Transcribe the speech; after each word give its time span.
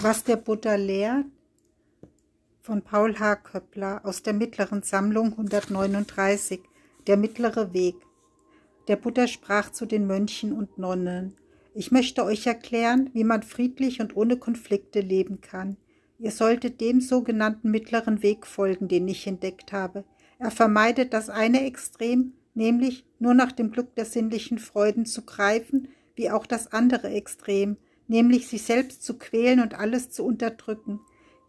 Was 0.00 0.22
der 0.22 0.36
Buddha 0.36 0.76
lehrt 0.76 1.26
von 2.60 2.82
Paul 2.82 3.18
H. 3.18 3.34
Köppler 3.34 4.00
aus 4.04 4.22
der 4.22 4.32
mittleren 4.32 4.84
Sammlung 4.84 5.32
139, 5.32 6.60
der 7.08 7.16
mittlere 7.16 7.72
Weg. 7.72 7.96
Der 8.86 8.94
Buddha 8.94 9.26
sprach 9.26 9.72
zu 9.72 9.86
den 9.86 10.06
Mönchen 10.06 10.52
und 10.52 10.78
Nonnen. 10.78 11.34
Ich 11.74 11.90
möchte 11.90 12.24
euch 12.24 12.46
erklären, 12.46 13.10
wie 13.12 13.24
man 13.24 13.42
friedlich 13.42 14.00
und 14.00 14.16
ohne 14.16 14.36
Konflikte 14.36 15.00
leben 15.00 15.40
kann. 15.40 15.76
Ihr 16.20 16.30
solltet 16.30 16.80
dem 16.80 17.00
sogenannten 17.00 17.72
mittleren 17.72 18.22
Weg 18.22 18.46
folgen, 18.46 18.86
den 18.86 19.08
ich 19.08 19.26
entdeckt 19.26 19.72
habe. 19.72 20.04
Er 20.38 20.52
vermeidet 20.52 21.12
das 21.12 21.28
eine 21.28 21.64
Extrem, 21.66 22.34
nämlich 22.54 23.04
nur 23.18 23.34
nach 23.34 23.50
dem 23.50 23.72
Glück 23.72 23.96
der 23.96 24.04
sinnlichen 24.04 24.60
Freuden 24.60 25.06
zu 25.06 25.22
greifen, 25.22 25.88
wie 26.14 26.30
auch 26.30 26.46
das 26.46 26.72
andere 26.72 27.08
Extrem, 27.08 27.78
nämlich 28.08 28.48
sich 28.48 28.62
selbst 28.62 29.04
zu 29.04 29.18
quälen 29.18 29.60
und 29.60 29.74
alles 29.74 30.10
zu 30.10 30.24
unterdrücken. 30.24 31.00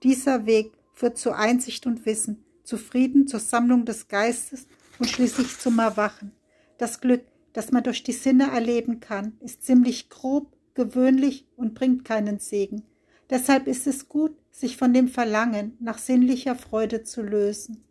Dieser 0.03 0.45
Weg 0.45 0.71
führt 0.93 1.17
zu 1.17 1.31
Einsicht 1.31 1.87
und 1.87 2.05
Wissen, 2.05 2.43
zu 2.63 2.77
Frieden, 2.77 3.27
zur 3.27 3.39
Sammlung 3.39 3.85
des 3.85 4.07
Geistes 4.07 4.67
und 4.99 5.09
schließlich 5.09 5.57
zum 5.57 5.79
Erwachen. 5.79 6.33
Das 6.77 7.01
Glück, 7.01 7.23
das 7.53 7.71
man 7.71 7.83
durch 7.83 8.03
die 8.03 8.13
Sinne 8.13 8.51
erleben 8.51 8.99
kann, 8.99 9.37
ist 9.39 9.63
ziemlich 9.63 10.09
grob, 10.09 10.55
gewöhnlich 10.75 11.47
und 11.55 11.73
bringt 11.73 12.05
keinen 12.05 12.39
Segen. 12.39 12.83
Deshalb 13.29 13.67
ist 13.67 13.87
es 13.87 14.07
gut, 14.07 14.35
sich 14.51 14.77
von 14.77 14.93
dem 14.93 15.07
Verlangen 15.07 15.77
nach 15.79 15.97
sinnlicher 15.97 16.55
Freude 16.55 17.03
zu 17.03 17.21
lösen. 17.21 17.83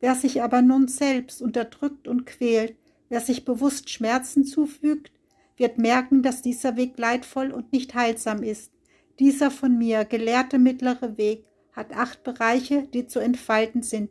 Wer 0.00 0.14
sich 0.14 0.42
aber 0.42 0.62
nun 0.62 0.88
selbst 0.88 1.42
unterdrückt 1.42 2.08
und 2.08 2.26
quält, 2.26 2.76
wer 3.08 3.20
sich 3.20 3.44
bewusst 3.44 3.90
Schmerzen 3.90 4.44
zufügt, 4.44 5.10
wird 5.58 5.78
merken, 5.78 6.22
dass 6.22 6.42
dieser 6.42 6.76
Weg 6.76 6.98
leidvoll 6.98 7.50
und 7.50 7.72
nicht 7.72 7.94
heilsam 7.94 8.42
ist. 8.42 8.72
Dieser 9.18 9.50
von 9.50 9.76
mir 9.76 10.04
gelehrte 10.04 10.58
mittlere 10.58 11.18
Weg 11.18 11.44
hat 11.72 11.92
acht 11.92 12.22
Bereiche, 12.22 12.88
die 12.94 13.06
zu 13.06 13.18
entfalten 13.18 13.82
sind, 13.82 14.10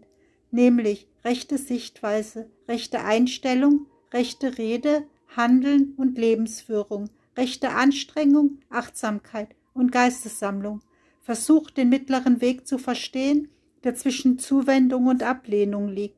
nämlich 0.52 1.07
rechte 1.23 1.57
Sichtweise, 1.57 2.49
rechte 2.67 3.03
Einstellung, 3.03 3.88
rechte 4.13 4.57
Rede, 4.57 5.07
Handeln 5.35 5.94
und 5.97 6.17
Lebensführung, 6.17 7.09
rechte 7.35 7.69
Anstrengung, 7.69 8.59
Achtsamkeit 8.69 9.50
und 9.73 9.91
Geistessammlung. 9.91 10.81
Versucht 11.22 11.77
den 11.77 11.89
mittleren 11.89 12.39
Weg 12.41 12.67
zu 12.67 12.77
verstehen, 12.77 13.50
der 13.83 13.95
zwischen 13.95 14.39
Zuwendung 14.39 15.07
und 15.07 15.23
Ablehnung 15.23 15.89
liegt. 15.89 16.16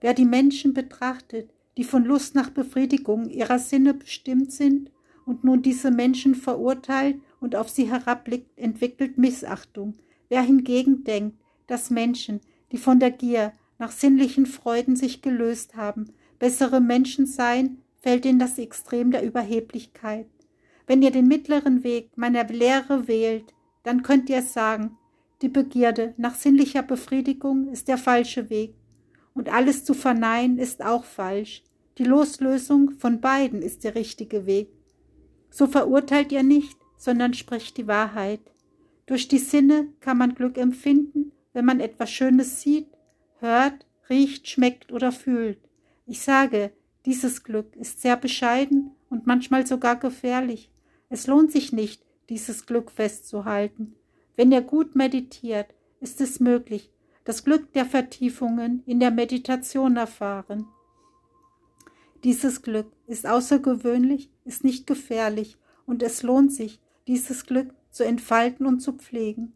Wer 0.00 0.14
die 0.14 0.24
Menschen 0.24 0.74
betrachtet, 0.74 1.50
die 1.76 1.84
von 1.84 2.04
Lust 2.04 2.34
nach 2.34 2.50
Befriedigung 2.50 3.28
ihrer 3.28 3.58
Sinne 3.58 3.94
bestimmt 3.94 4.52
sind 4.52 4.90
und 5.24 5.44
nun 5.44 5.62
diese 5.62 5.90
Menschen 5.90 6.34
verurteilt 6.34 7.20
und 7.40 7.56
auf 7.56 7.68
sie 7.68 7.90
herabblickt, 7.90 8.56
entwickelt 8.58 9.18
Missachtung. 9.18 9.94
Wer 10.28 10.42
hingegen 10.42 11.04
denkt, 11.04 11.38
dass 11.66 11.90
Menschen, 11.90 12.40
die 12.72 12.78
von 12.78 12.98
der 12.98 13.10
Gier 13.10 13.52
nach 13.78 13.90
sinnlichen 13.90 14.46
Freuden 14.46 14.96
sich 14.96 15.22
gelöst 15.22 15.76
haben, 15.76 16.06
bessere 16.38 16.80
Menschen 16.80 17.26
seien, 17.26 17.82
fällt 18.00 18.24
in 18.24 18.38
das 18.38 18.58
Extrem 18.58 19.10
der 19.10 19.24
Überheblichkeit. 19.24 20.26
Wenn 20.86 21.02
ihr 21.02 21.10
den 21.10 21.26
mittleren 21.26 21.82
Weg 21.82 22.10
meiner 22.16 22.44
Lehre 22.44 23.08
wählt, 23.08 23.52
dann 23.82 24.02
könnt 24.02 24.30
ihr 24.30 24.42
sagen, 24.42 24.96
die 25.42 25.48
Begierde 25.48 26.14
nach 26.16 26.34
sinnlicher 26.34 26.82
Befriedigung 26.82 27.68
ist 27.68 27.88
der 27.88 27.98
falsche 27.98 28.48
Weg, 28.48 28.74
und 29.36 29.52
alles 29.52 29.84
zu 29.84 29.94
verneinen 29.94 30.58
ist 30.58 30.82
auch 30.82 31.04
falsch. 31.04 31.62
Die 31.98 32.04
Loslösung 32.04 32.92
von 32.98 33.20
beiden 33.20 33.62
ist 33.62 33.84
der 33.84 33.94
richtige 33.94 34.46
Weg. 34.46 34.70
So 35.50 35.66
verurteilt 35.66 36.32
ihr 36.32 36.42
nicht, 36.42 36.78
sondern 36.96 37.34
spricht 37.34 37.76
die 37.76 37.86
Wahrheit. 37.86 38.40
Durch 39.04 39.28
die 39.28 39.38
Sinne 39.38 39.88
kann 40.00 40.18
man 40.18 40.34
Glück 40.34 40.56
empfinden, 40.58 41.32
wenn 41.52 41.66
man 41.66 41.80
etwas 41.80 42.10
Schönes 42.10 42.62
sieht, 42.62 42.88
hört, 43.38 43.86
riecht, 44.08 44.48
schmeckt 44.48 44.90
oder 44.90 45.12
fühlt. 45.12 45.58
Ich 46.06 46.22
sage, 46.22 46.72
dieses 47.04 47.44
Glück 47.44 47.76
ist 47.76 48.00
sehr 48.00 48.16
bescheiden 48.16 48.92
und 49.10 49.26
manchmal 49.26 49.66
sogar 49.66 49.96
gefährlich. 49.96 50.70
Es 51.08 51.26
lohnt 51.26 51.52
sich 51.52 51.72
nicht, 51.72 52.02
dieses 52.30 52.66
Glück 52.66 52.90
festzuhalten. 52.90 53.94
Wenn 54.34 54.50
ihr 54.50 54.62
gut 54.62 54.96
meditiert, 54.96 55.74
ist 56.00 56.20
es 56.20 56.40
möglich, 56.40 56.90
das 57.26 57.42
Glück 57.44 57.72
der 57.72 57.84
Vertiefungen 57.84 58.84
in 58.86 59.00
der 59.00 59.10
Meditation 59.10 59.96
erfahren. 59.96 60.68
Dieses 62.22 62.62
Glück 62.62 62.86
ist 63.08 63.26
außergewöhnlich, 63.26 64.30
ist 64.44 64.62
nicht 64.62 64.86
gefährlich 64.86 65.58
und 65.86 66.04
es 66.04 66.22
lohnt 66.22 66.52
sich, 66.52 66.80
dieses 67.08 67.44
Glück 67.44 67.74
zu 67.90 68.04
entfalten 68.04 68.64
und 68.64 68.78
zu 68.78 68.92
pflegen. 68.92 69.52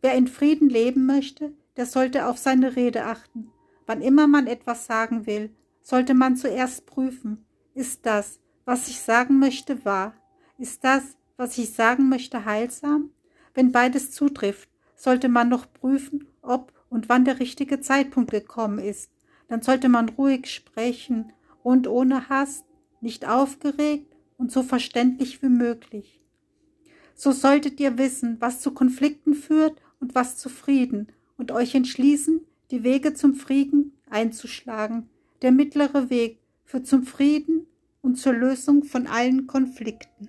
Wer 0.00 0.14
in 0.14 0.28
Frieden 0.28 0.70
leben 0.70 1.06
möchte, 1.06 1.52
der 1.76 1.86
sollte 1.86 2.26
auf 2.26 2.38
seine 2.38 2.76
Rede 2.76 3.04
achten. 3.04 3.50
Wann 3.84 4.00
immer 4.00 4.28
man 4.28 4.46
etwas 4.46 4.86
sagen 4.86 5.26
will, 5.26 5.50
sollte 5.82 6.14
man 6.14 6.36
zuerst 6.36 6.86
prüfen, 6.86 7.44
ist 7.74 8.06
das, 8.06 8.38
was 8.64 8.86
ich 8.88 9.00
sagen 9.00 9.40
möchte, 9.40 9.84
wahr? 9.84 10.14
Ist 10.56 10.84
das, 10.84 11.02
was 11.36 11.58
ich 11.58 11.72
sagen 11.72 12.08
möchte, 12.08 12.44
heilsam? 12.44 13.10
Wenn 13.54 13.72
beides 13.72 14.12
zutrifft, 14.12 14.68
sollte 14.94 15.28
man 15.28 15.48
noch 15.48 15.72
prüfen, 15.72 16.28
ob 16.42 16.72
und 16.90 17.08
wann 17.08 17.24
der 17.24 17.40
richtige 17.40 17.80
Zeitpunkt 17.80 18.30
gekommen 18.30 18.78
ist. 18.78 19.10
Dann 19.48 19.62
sollte 19.62 19.88
man 19.88 20.08
ruhig 20.10 20.46
sprechen 20.46 21.32
und 21.62 21.86
ohne 21.86 22.28
Hass, 22.28 22.64
nicht 23.00 23.28
aufgeregt 23.28 24.16
und 24.36 24.50
so 24.50 24.62
verständlich 24.62 25.42
wie 25.42 25.48
möglich. 25.48 26.20
So 27.14 27.32
solltet 27.32 27.80
ihr 27.80 27.98
wissen, 27.98 28.36
was 28.40 28.60
zu 28.60 28.72
Konflikten 28.72 29.34
führt 29.34 29.80
und 30.00 30.14
was 30.14 30.36
zu 30.36 30.48
Frieden, 30.48 31.08
und 31.36 31.52
euch 31.52 31.74
entschließen, 31.74 32.44
die 32.70 32.82
Wege 32.82 33.14
zum 33.14 33.34
Frieden 33.34 33.92
einzuschlagen. 34.10 35.08
Der 35.40 35.52
mittlere 35.52 36.10
Weg 36.10 36.40
führt 36.64 36.86
zum 36.86 37.04
Frieden 37.04 37.66
und 38.02 38.16
zur 38.16 38.34
Lösung 38.34 38.84
von 38.84 39.06
allen 39.06 39.46
Konflikten. 39.46 40.28